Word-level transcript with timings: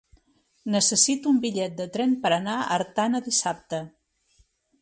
Necessito 0.75 1.33
un 1.33 1.37
bitllet 1.43 1.77
de 1.81 1.87
tren 1.97 2.17
per 2.25 2.33
anar 2.39 2.57
a 2.63 2.67
Artana 2.79 3.25
dissabte. 3.29 3.83